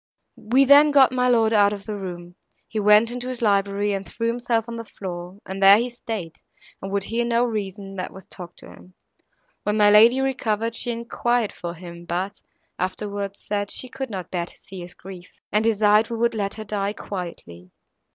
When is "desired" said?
15.63-16.09